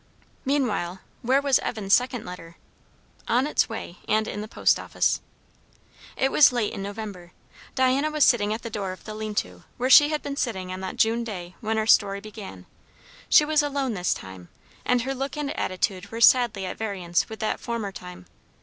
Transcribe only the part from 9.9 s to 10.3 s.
she had